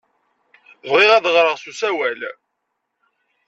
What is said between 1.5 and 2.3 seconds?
s usawal.